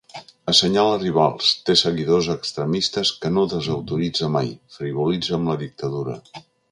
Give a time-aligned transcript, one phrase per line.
[0.51, 6.17] Assenyala rivals, té seguidors extremistes que no desautoritza mai, frivolitza amb la dictadura.